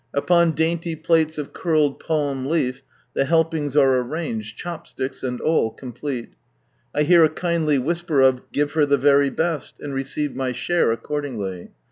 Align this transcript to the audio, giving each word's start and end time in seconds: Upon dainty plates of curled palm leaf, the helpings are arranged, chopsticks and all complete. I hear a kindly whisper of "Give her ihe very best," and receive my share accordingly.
Upon 0.15 0.53
dainty 0.55 0.95
plates 0.95 1.37
of 1.37 1.53
curled 1.53 1.99
palm 1.99 2.47
leaf, 2.47 2.81
the 3.13 3.23
helpings 3.25 3.77
are 3.77 3.99
arranged, 3.99 4.57
chopsticks 4.57 5.21
and 5.21 5.39
all 5.39 5.69
complete. 5.69 6.33
I 6.95 7.03
hear 7.03 7.23
a 7.23 7.29
kindly 7.29 7.77
whisper 7.77 8.19
of 8.21 8.51
"Give 8.51 8.71
her 8.71 8.81
ihe 8.91 8.99
very 8.99 9.29
best," 9.29 9.79
and 9.79 9.93
receive 9.93 10.35
my 10.35 10.53
share 10.53 10.91
accordingly. 10.91 11.69